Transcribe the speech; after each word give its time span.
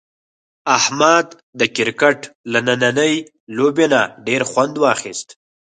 احمد 0.77 1.27
د 1.59 1.61
کرکټ 1.75 2.19
له 2.51 2.59
نننۍ 2.67 3.13
لوبې 3.57 3.85
نه 3.93 4.01
ډېر 4.27 4.41
خوند 4.49 4.75
واخیست. 4.83 5.27